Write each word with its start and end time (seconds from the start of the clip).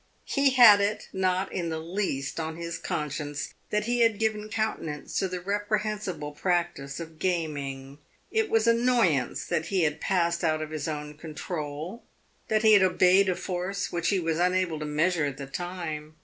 He 0.25 0.49
had 0.49 0.81
it 0.81 1.09
not 1.13 1.53
in 1.53 1.69
the 1.69 1.77
least 1.79 2.39
on 2.39 2.55
his 2.57 2.79
conscience 2.79 3.53
that 3.69 3.85
he 3.85 3.99
had 3.99 4.17
given 4.17 4.49
countenance 4.49 5.15
to 5.19 5.27
the 5.27 5.39
reprehensible 5.39 6.31
practice 6.31 6.99
of 6.99 7.19
gaming. 7.19 7.99
It 8.31 8.49
was 8.49 8.65
annoyance 8.65 9.45
that 9.45 9.67
he 9.67 9.83
had 9.83 10.01
passed 10.01 10.43
out 10.43 10.63
of 10.63 10.71
his 10.71 10.87
own 10.87 11.19
control 11.19 12.03
that 12.47 12.63
he 12.63 12.73
had 12.73 12.81
obeyed 12.81 13.29
a 13.29 13.35
force 13.35 13.91
which 13.91 14.09
he 14.09 14.19
was 14.19 14.39
unable 14.39 14.79
to 14.79 14.85
measure 14.85 15.25
at 15.25 15.37
the 15.37 15.45
time. 15.45 16.15